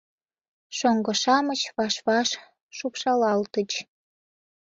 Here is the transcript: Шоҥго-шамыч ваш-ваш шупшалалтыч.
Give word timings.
Шоҥго-шамыч 0.77 1.61
ваш-ваш 1.75 2.29
шупшалалтыч. 2.77 3.71